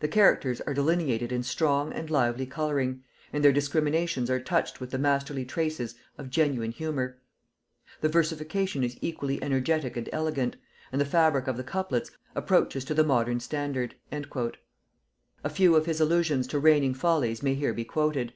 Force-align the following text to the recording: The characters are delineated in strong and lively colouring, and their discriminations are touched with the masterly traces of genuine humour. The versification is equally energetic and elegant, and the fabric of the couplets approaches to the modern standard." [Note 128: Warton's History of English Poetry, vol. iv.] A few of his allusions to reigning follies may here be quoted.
The 0.00 0.08
characters 0.08 0.62
are 0.62 0.72
delineated 0.72 1.30
in 1.30 1.42
strong 1.42 1.92
and 1.92 2.08
lively 2.08 2.46
colouring, 2.46 3.04
and 3.34 3.44
their 3.44 3.52
discriminations 3.52 4.30
are 4.30 4.40
touched 4.40 4.80
with 4.80 4.92
the 4.92 4.98
masterly 4.98 5.44
traces 5.44 5.94
of 6.16 6.30
genuine 6.30 6.70
humour. 6.70 7.18
The 8.00 8.08
versification 8.08 8.82
is 8.82 8.96
equally 9.02 9.42
energetic 9.42 9.94
and 9.94 10.08
elegant, 10.10 10.56
and 10.90 10.98
the 10.98 11.04
fabric 11.04 11.48
of 11.48 11.58
the 11.58 11.64
couplets 11.64 12.10
approaches 12.34 12.82
to 12.86 12.94
the 12.94 13.04
modern 13.04 13.40
standard." 13.40 13.90
[Note 14.10 14.28
128: 14.32 14.40
Warton's 14.40 14.56
History 14.56 14.64
of 14.64 14.70
English 14.70 14.88
Poetry, 15.36 15.38
vol. 15.42 15.44
iv.] 15.44 15.52
A 15.52 15.54
few 15.54 15.76
of 15.76 15.84
his 15.86 16.00
allusions 16.00 16.46
to 16.46 16.58
reigning 16.58 16.94
follies 16.94 17.42
may 17.42 17.54
here 17.54 17.74
be 17.74 17.84
quoted. 17.84 18.32